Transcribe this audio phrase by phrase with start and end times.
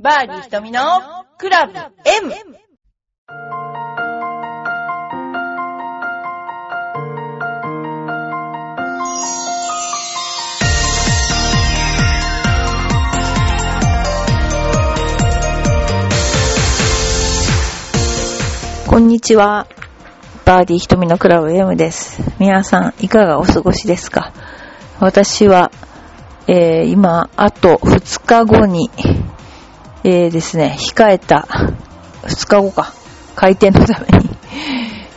[0.00, 0.80] バーディー瞳の
[1.38, 2.32] クラブ M!
[18.86, 19.66] こんにちは。
[20.44, 22.22] バーディー瞳のクラブ M です。
[22.38, 24.32] 皆さん、いかがお過ごしですか？
[25.00, 25.72] 私は、
[26.46, 28.90] えー今、あと2日後に、
[30.04, 31.48] えーですね、控えた、
[32.22, 32.92] 2日後か、
[33.34, 34.30] 開店のために、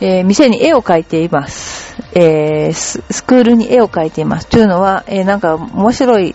[0.00, 1.96] えー店に絵を描いています。
[2.14, 4.48] えースクールに絵を描いています。
[4.48, 6.34] というのは、えーなんか面白い、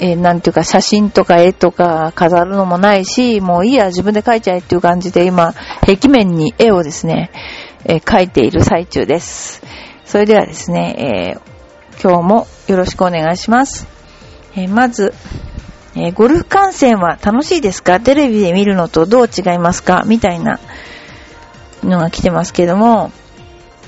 [0.00, 5.54] えーなんていうか写真とか絵とか飾るのもないし、もういいや、自分で描いちゃえっていう感じで今、
[5.86, 7.30] 壁面に絵をですね、
[7.84, 9.62] えー描いている最中です。
[10.04, 11.48] それではですね、えー
[12.00, 13.86] 今日もよろしくお願いします。
[14.56, 15.14] えーまず、
[16.00, 18.00] えーゴルフ観戦は楽しいですか？
[18.00, 20.04] テレビで見るのとどう違いますか？
[20.06, 20.60] みたいな
[21.82, 23.10] のが来てますけども、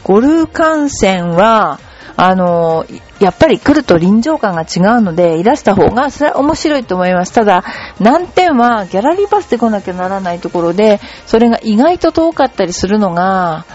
[0.02, 1.78] ゴルフ観戦は、
[2.16, 7.34] あのーやっぱり来ると臨場感が違うので、いらした方が、それは面白いと思います。
[7.34, 7.64] ただ、
[8.00, 13.66] 難点は、ギャラリーパスで来なきゃならないところで、それが意外と遠かったりするのが、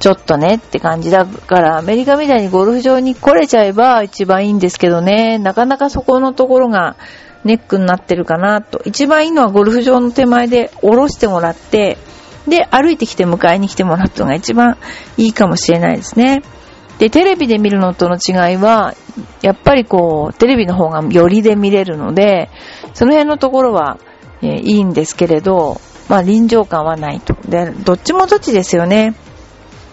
[0.00, 6.96] ちょっとねって感じだから、アメリカみたいにゴルフ場に来れちゃえば一番いいんですけどね、なかなかそこのところが
[7.44, 8.82] ネックになってるかなと。
[8.84, 11.98] 一番いいのはゴルフ場の手前で降ろしてもらって、
[12.46, 14.76] で、歩いてきて迎えに来てもらったのが一番
[15.16, 16.42] いいかもしれないですね。
[16.98, 18.94] で、テレビで見るのとの違いは、
[19.40, 22.50] やっぱりこう、テレビの方がよりで見れるので、
[22.92, 23.98] その辺のところは、
[24.42, 27.34] えーいいんですけれど、まあ臨場感はないと。
[27.48, 29.14] で、どっちもどっちですよね。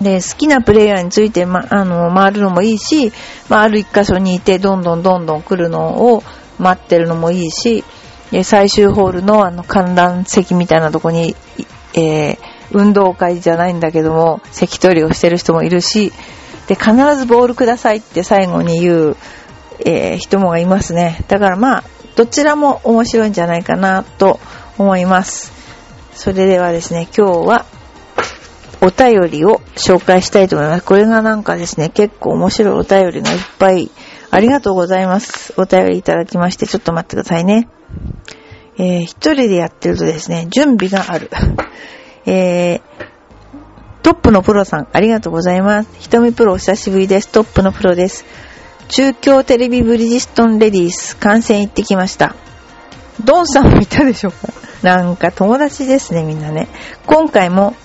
[0.02, 3.12] で、好きなプレイヤーについて、ま、あの、回るのもいいし、
[3.50, 6.24] まあ、ある一箇所にいて、どんどんどんどん来るのを
[6.60, 7.84] 待ってるのもいいし、
[8.44, 11.36] 最終ホールのあの観覧席みたいなとこに、
[11.94, 16.12] えー運動会じゃないんだけども、席取りをしてる人もいるし、
[16.68, 19.18] で、必ずボールくださいって最後に言う、
[19.86, 21.24] えー人もいますね。
[21.30, 21.84] だからまあ、
[22.16, 24.40] どちらも面白いんじゃないかなと
[24.78, 25.54] 思います。
[26.14, 27.57] それではですね、今日は
[28.82, 30.84] お便りを紹介したいと思います。
[30.86, 33.90] これがなんかですね、結構面白いお便りがいっぱい
[34.30, 35.54] ありがとうございます。
[35.58, 37.68] お便りいただきまして、ちょっと待ってくださいね。
[38.78, 41.32] えー一人でやってるとですね、準備がある。
[42.26, 42.82] えー
[44.04, 45.90] トップのプロさん、ありがとうございます。
[46.00, 47.28] ひとみプロお久しぶりです。
[47.28, 48.24] トップのプロです。
[48.90, 52.36] 中京テレビブリヂストンレディース観戦行ってきました。
[53.26, 54.54] ドンさんもいたでしょうか？
[54.82, 56.70] なんか友達ですね、みんなね。
[57.06, 57.76] 今回も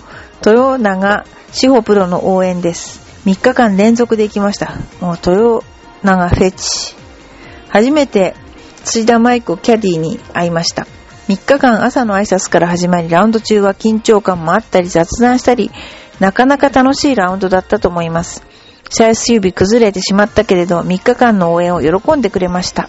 [0.44, 3.00] 豊永志保プロの応援です。
[3.26, 4.72] 3日間連続で行きました。
[5.00, 5.64] もう豊
[6.03, 6.97] 永フェチ。
[7.69, 8.34] 初めて
[8.84, 10.86] 津田マイクキャディに会いました。
[11.28, 15.70] 3日間朝の挨拶から始まり、ラウンド中は緊張感もあったり雑談したり、
[16.19, 18.42] なかなか楽しいラウンドだったと思います。
[18.91, 22.88] 最終日崩れてしまったけれど、3日間の応援を喜んでくれました。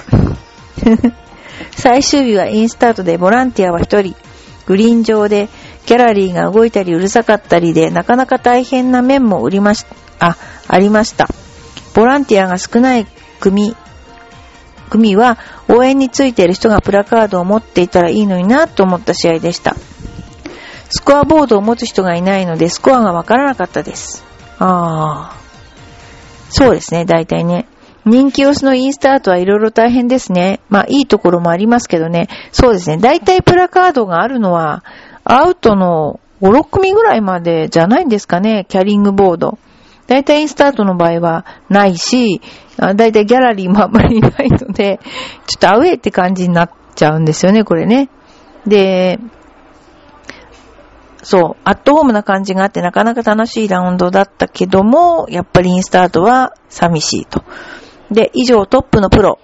[1.78, 4.16] 最終日はインスタートでボランティアは1人、
[4.66, 5.50] グリーン上で
[5.86, 9.86] ギャラリーが動いたりうるさかったりで、なかなか大変な面も売りまし、
[10.20, 11.28] あ、ありました。
[11.94, 13.06] ボランティアが少ない
[13.40, 13.76] 組、
[14.90, 19.76] 組は応援についている人がプラカードを持っていたらいいのになと思った試合でした。
[20.90, 24.24] スコアボードを持つ人がいないのでスコアがわからなかったです。
[24.60, 25.38] ああ。
[26.50, 27.68] そうですね、大体ね。
[28.06, 30.60] 人気オスのインスタートはいろいろ大変ですね。
[30.70, 32.28] まあいいところもありますけどね。
[32.52, 32.98] そうですね。
[32.98, 34.84] 大体プラカードがあるのは
[35.26, 38.66] アウトの5、6組ぐらいまでじゃないんですかね。
[38.68, 39.58] キャリングボード。
[40.08, 42.42] 大体インスタートの場合はないし、
[42.78, 45.00] あ大体ギャラリーもあんまりいないので、
[45.48, 48.10] ちょっとアウェイって感じになっちゃうんですよね、これね。
[48.68, 49.20] で、
[51.24, 57.44] そう、アットホームな感じがあってなかなか楽しいラウンドだったけども、やっぱりインスタートは寂しいと。
[58.12, 59.40] で、以上トップのプロ。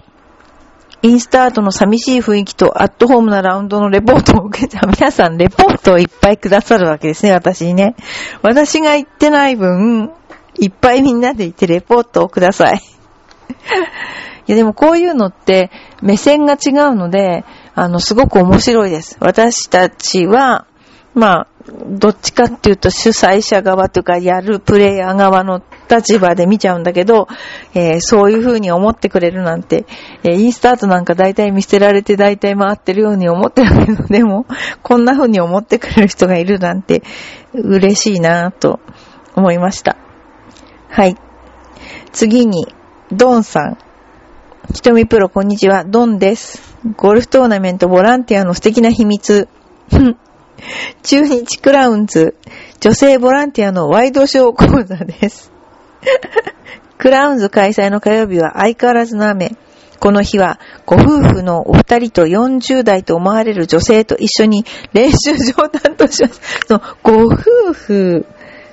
[1.02, 7.96] インスタートの寂しい雰囲気とアットホームなラウンドのレポートを受けた皆さんレポートをいっぱいくださるわけですね、私にね。
[8.42, 10.12] 私が言ってない分、
[10.58, 12.82] いっぱいみんなで言ってレポートをください。
[14.46, 15.70] いやでもこういうのって
[16.02, 17.44] 目線が違うので、
[17.74, 19.16] あの、すごく面白いです。
[19.20, 20.66] 私たちは、
[21.14, 27.28] まあ、どっちかっていうと主催者側というかやるプレイヤー側の立場で見ちゃうんだけど、
[27.74, 29.86] えーそういう風に思ってくれるなんて、
[30.22, 34.46] えーインスタートなんか大体見捨てられて大体回ってるように思ってるけど、でも、
[34.82, 37.02] こんな風に思ってくれる人がいるなんて
[37.54, 38.80] 嬉しいなぁと
[39.34, 39.96] 思いました。
[40.88, 41.16] はい。
[42.12, 42.74] 次に、
[43.12, 43.78] ドンさん。
[44.72, 45.84] ひとみプロ、こんにちは。
[45.84, 46.76] ドンです。
[46.96, 49.48] ゴルフトーナメントボランティアの素敵な秘密。
[51.02, 52.34] 中日クラウンズ、
[52.80, 55.52] 女性ボランティアのワイドショー講座です。
[56.98, 59.56] クラウンズ開催の火曜日は相変わらずの雨。
[59.98, 64.64] この日は、ご夫婦のお二人と40代と思われる女性と一緒に
[64.94, 66.40] 練習場を担当します。
[66.66, 68.26] その、ご夫婦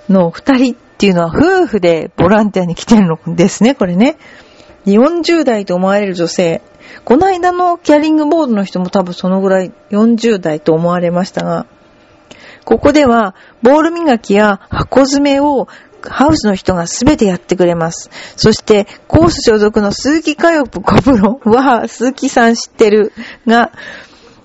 [0.10, 4.18] のお二人っていうのは夫婦でボランティアに来てるのですね、これね。
[4.86, 6.62] 40代と思われる女性。
[7.04, 11.66] この間のキャリングボードの人も多分そのぐらい40代と思われましたが、
[12.68, 15.70] ここではボール磨きや箱詰めを
[16.02, 18.10] ハウスの人がすべてやってくれます。
[18.36, 23.14] そして、コース所属の鈴木かよぷ小プロは、鈴木さん知ってる
[23.48, 23.72] が、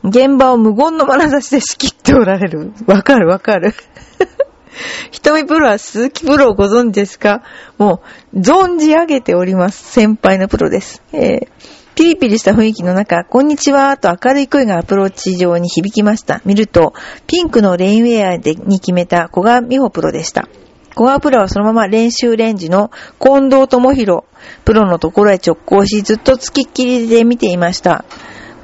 [0.05, 2.73] 現場を無言の眼差しで仕切っておられる。
[2.87, 3.75] わかるわかる。
[5.11, 7.43] 瞳プロは鈴木プロをご存知ですか？
[7.77, 8.03] も
[8.33, 9.93] う、存じ上げております。
[9.93, 11.03] 先輩のプロです。
[11.13, 11.49] えー
[11.95, 16.41] ピリピリした雰囲気の中、こんにちはと明るい声がアプローチ上に響きました。
[16.47, 16.95] 見ると、
[17.27, 20.49] ピンクのレインウェアでに決めた小川美穂プロでした。
[20.95, 22.91] 小川プロはそのまま練習レンジの
[23.21, 24.25] 近藤智弘
[24.65, 28.07] プロのところへ直行し、ずっと付きっきりで見ていました。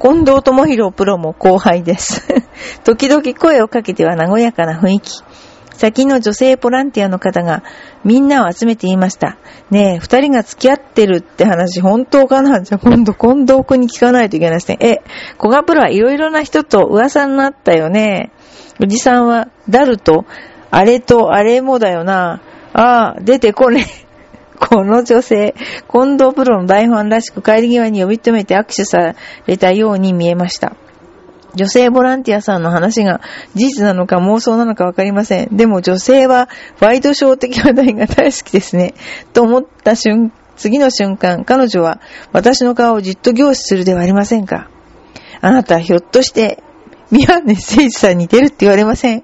[0.01, 2.25] 近藤智弘プロも後輩です。
[2.83, 5.21] 時々声をかけては和やかな雰囲気。
[5.79, 7.63] 先の女性ボランティアの方が
[8.03, 9.37] みんなを集めて言いました。
[9.71, 12.59] ねえ、二人が付き合ってるって話本当かな？
[12.61, 14.77] じゃあ 今度近藤くんに聞かないといけないですね。
[14.81, 14.97] え、
[15.37, 18.31] 小川プロはいろいろな人と噂になったよね。
[18.83, 20.25] おじさんはダルと？
[20.69, 22.41] あれとあれもだよな。
[22.73, 24.09] ああ、出てこねえ。
[24.59, 25.55] この女性、
[25.89, 29.15] 近藤プロの大ファンらしく帰り際に呼び止めて握手さ
[29.47, 30.73] れたように見えました。
[31.55, 33.21] 女性ボランティアさんの話が
[33.55, 35.55] 事実なのか妄想なのかわかりません。
[35.57, 36.49] でも女性は
[36.79, 38.93] ワイドショー的話題が大好きですね。
[39.33, 41.99] と思った瞬、次の瞬間、彼女は
[42.31, 44.69] 私の顔をじっと凝視するではありませんか？
[45.41, 46.61] あなたひょっとして、
[47.11, 49.23] 宮根誠司さん似てるって言われません？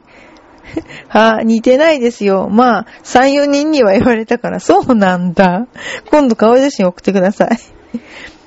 [1.10, 2.50] はあ、似てないですよ。
[2.50, 5.68] まあ、3、4人には言われたから、そうなんだ。
[6.10, 7.58] 今度顔写真送ってください。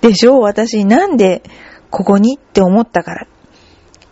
[0.01, 0.41] でしょう？
[0.43, 1.43] 私、なんで、
[1.91, 3.27] ここにって思ったから。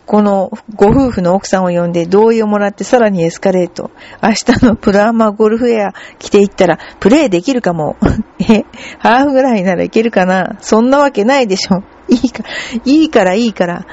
[0.07, 3.91] このご夫婦の奥さんを呼んで同意をもらってさらにエスカレート。
[4.23, 7.97] 明日のプラーマゴルフエア着ていったらプレイできるかも。
[8.39, 8.63] え、
[8.99, 11.83] ハーフぐらいならいけるかなそんなわけないでしょ。
[12.07, 12.45] いいか、
[12.85, 13.85] いいからいいから。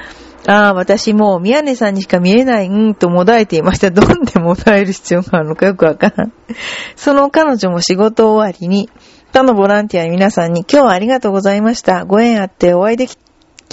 [0.47, 3.91] ああ、私もう宮根さんにしか見えない、うんともだえていました。
[3.91, 6.33] どんでもだえる必要があるのかよくわからん。
[6.95, 8.89] その彼女も仕事終わりに、
[9.33, 12.05] 他のボランティアの皆さんに今日はありがとうございました。
[12.05, 13.17] ご縁あってお会いでき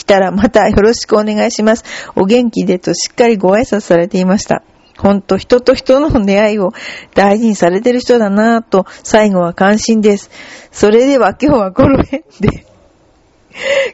[0.02, 1.84] 来たらまたよろしくお願いします。
[2.16, 4.64] お元気でとしっかりご挨拶されていました。
[4.98, 6.72] ほんと人と人の出会いを
[7.14, 10.30] 大事にされてる人だなぁと最後は関心です。
[10.72, 12.66] それでは今日はこの辺で。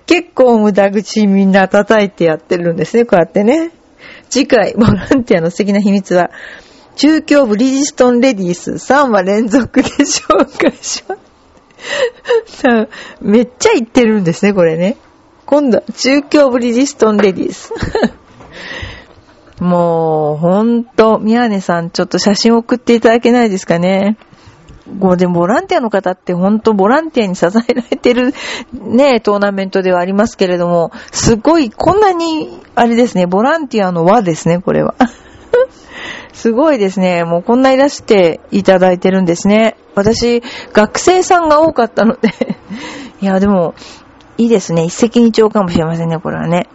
[0.06, 3.70] 結構無駄口みんな叩いてやってるんですね、こうやってね。
[4.31, 6.31] 次回、ボランティアの素敵な秘密は、
[6.96, 12.88] 中京ブリヂストンレディース3話連続で紹介します。
[13.20, 14.96] めっちゃ言ってるんですね、これね。
[15.48, 17.72] 今度は中京ブリヂストンレディース。
[19.64, 24.18] もう、ほんと、宮根さん、ちょっと写真送っていただけないですかね。
[24.94, 28.34] もうでもボランティアの方って本当ボランティアに支えられてる
[28.74, 34.96] ね、トーナメントではありますけれども、すごい、こんなに、あれですね、ボランティアの輪ですね、これは。
[36.34, 37.25] すごいですね。
[37.25, 39.76] もうこんないらしていただいてるんですね。
[39.94, 40.42] 私、
[40.75, 42.28] 学生さんが多かったので。
[43.23, 43.75] いや、でも、
[44.38, 44.85] いいですね。
[44.85, 46.68] 一石二鳥かもしれませんね、これはね。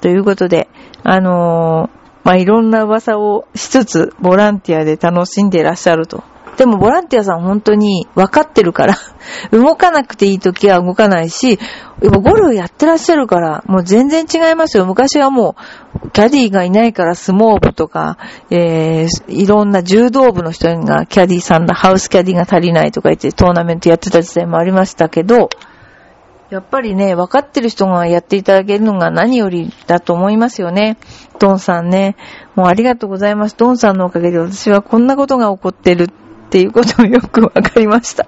[0.00, 0.68] ということで、
[1.02, 1.98] あのー
[2.28, 6.22] まあ、いろんな噂をしつつ、ボランティアで楽しんでいらっしゃると。
[6.58, 8.96] でも、ボランティアさん本当に分かってるから、
[9.50, 11.58] 動かなくていい時は動かないし、
[12.02, 14.84] ゴルフやってらっしゃるから、もう全然違いますよ。
[14.84, 15.56] 昔はも
[16.04, 18.18] う、キャディーがいないから相撲部とか、
[18.50, 25.48] えー、いろんな柔道部の人がキャディーさんだ、ハウスキャディーが足りないとか言ってトーナメントやってた時代もありましたけど、
[26.50, 30.96] やっぱりね、分かってる人がやっていただけるのが何よりだと思いますよね。
[31.38, 32.16] ドンさんね。
[32.54, 33.56] もうありがとうございます。
[33.56, 36.08] ドンさんのおかげで私はこんなことが起こってるっ
[36.48, 38.26] ていうことがよくわかりました。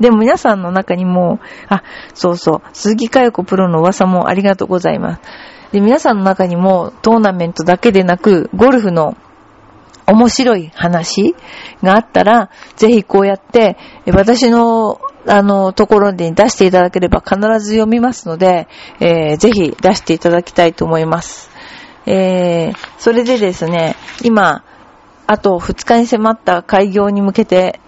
[0.00, 1.38] でも皆さんの中にも、
[1.68, 1.84] あ、
[2.14, 5.20] そうそう、鈴木かよ子プロの噂もありがとうございます。
[5.72, 9.16] で、皆さんの中にもトーナメントだけでなく、ゴルフの
[10.06, 11.34] 面白い話
[11.82, 13.76] があったら、ぜひこうやって、
[14.12, 18.68] 私の、あの、ところで出していただければ必ず読みますので、
[19.00, 21.50] えーぜひ出していただきたいと思います。
[22.06, 24.64] えー、それでですね、今、
[25.26, 27.80] あと2日に迫った開業に向けて、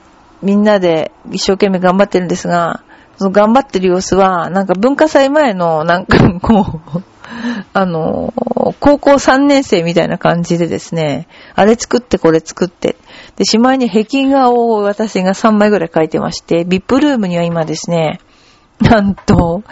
[0.42, 2.82] みんなで一生懸命頑張ってるんですが、
[3.16, 7.02] その頑張ってる様子は、なんか文化祭前の、なんか こう、
[7.72, 8.32] あの、
[8.80, 12.96] 高校3年生みたいな感じでですね、あれ作ってこれ作って。
[13.38, 18.18] で、しまいに壁画を私が3枚ぐらい描いてまして、ビップルームには今ですね、
[18.80, 19.62] なんと、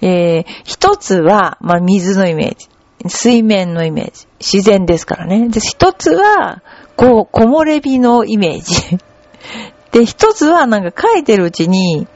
[0.00, 2.68] えー、一つは、まあ、水のイメージ。
[3.08, 4.26] 水面のイメージ。
[4.40, 5.50] 自然ですからね。
[5.50, 6.62] で、一つは、
[6.96, 8.98] こう、木漏れ日のイメージ。
[9.92, 12.08] で、一つはなんか書いてるうちに、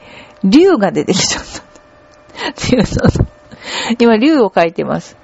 [0.43, 2.49] 竜が出てきちゃった。
[2.49, 3.34] っていうの。
[3.99, 5.17] 今、竜を描いてます。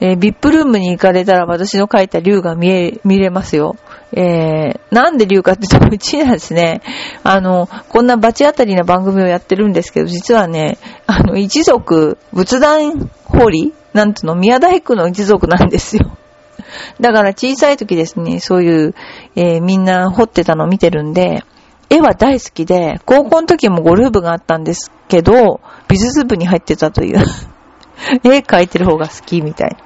[0.00, 3.76] えー、ビップルームに行かれたら私の描いた竜が見え、見れますよ。
[4.12, 6.80] えー、なんで竜かって言うと、うちはですね、
[7.24, 16.16] あの、こんな罰当たりな番組をやってるんですけど、実はね、あの、一族、仏壇掘りなんていうの、宮大工の一族なんですよ。
[17.00, 18.94] だから小さい時ですね、そういう、
[19.36, 21.44] えー、みんな掘ってたのを見てるんで、
[21.90, 27.18] 絵は大好きで、高校の時もゴルフ部があったんですけど、美術部に入ってたという
[28.24, 29.76] 絵描いてる方が好きみたいな。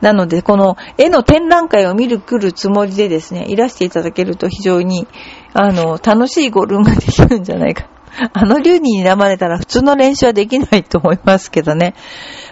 [0.00, 5.06] なので、この絵の展覧会を見る来るつもりでですね、いらしていただけると非常に、
[5.52, 7.86] あの、楽しいゴルフができるんじゃないか。
[8.32, 11.94] あの竜に睨まれたら普通の練習はできないと思いますけどね。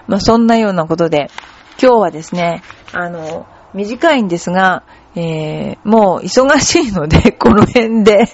[0.06, 1.30] まあ、そんなようなことで、
[1.82, 4.84] 今日はですね、あの、短いんですが、
[5.14, 8.24] えー、もう忙しいので、この辺で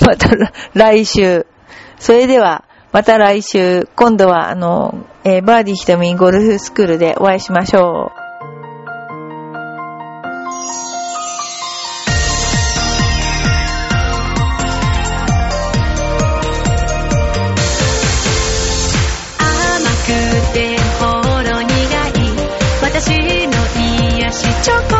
[0.00, 0.30] また
[0.74, 1.46] 来週。
[1.98, 8.20] それでは、また来週、今度はあの、えー、バーディーひとみゴルフスクールでお会いしましょう。
[22.82, 23.52] 私の
[24.18, 24.99] 癒しチョコ